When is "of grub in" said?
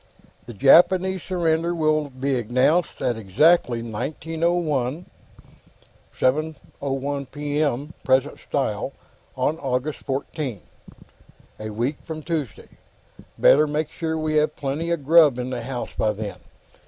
14.89-15.51